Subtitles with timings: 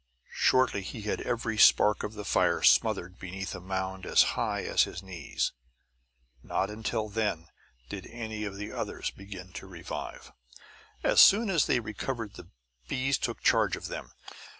[0.33, 4.85] Shortly he had every spark of the fire smothered beneath a mound as high as
[4.85, 5.51] his knees.
[6.41, 7.49] Not till then
[7.87, 10.31] did any of the others begin to revive.
[11.03, 12.49] As fast as they recovered the
[12.87, 14.11] bees took charge of them.